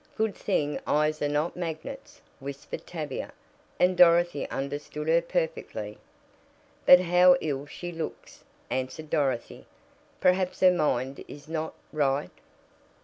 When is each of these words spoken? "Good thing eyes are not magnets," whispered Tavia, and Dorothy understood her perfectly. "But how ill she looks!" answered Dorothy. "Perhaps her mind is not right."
"Good 0.17 0.33
thing 0.33 0.79
eyes 0.87 1.21
are 1.21 1.27
not 1.29 1.55
magnets," 1.55 2.21
whispered 2.39 2.87
Tavia, 2.87 3.31
and 3.79 3.95
Dorothy 3.95 4.49
understood 4.49 5.07
her 5.07 5.21
perfectly. 5.21 5.99
"But 6.87 7.01
how 7.01 7.37
ill 7.39 7.67
she 7.67 7.91
looks!" 7.91 8.43
answered 8.71 9.11
Dorothy. 9.11 9.67
"Perhaps 10.19 10.61
her 10.61 10.71
mind 10.71 11.23
is 11.27 11.47
not 11.47 11.75
right." 11.93 12.31